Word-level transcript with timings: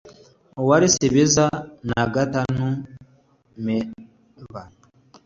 uwarisibiza 0.61 1.45
na 1.89 2.01
gatanumbers, 2.13 4.65